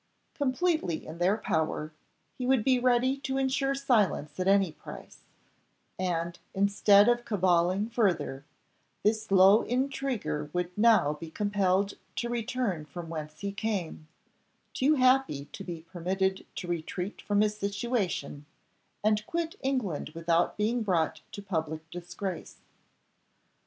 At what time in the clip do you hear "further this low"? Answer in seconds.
7.87-9.61